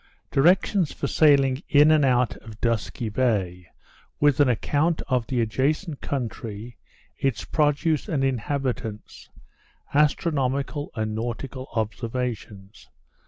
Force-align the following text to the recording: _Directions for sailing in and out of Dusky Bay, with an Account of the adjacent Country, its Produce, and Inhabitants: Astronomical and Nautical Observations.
_Directions 0.31 0.91
for 0.91 1.05
sailing 1.05 1.61
in 1.69 1.91
and 1.91 2.03
out 2.03 2.35
of 2.37 2.59
Dusky 2.59 3.07
Bay, 3.07 3.67
with 4.19 4.39
an 4.39 4.49
Account 4.49 5.03
of 5.09 5.27
the 5.27 5.39
adjacent 5.41 6.01
Country, 6.01 6.75
its 7.19 7.45
Produce, 7.45 8.09
and 8.09 8.23
Inhabitants: 8.23 9.29
Astronomical 9.93 10.89
and 10.95 11.13
Nautical 11.13 11.67
Observations. 11.75 12.89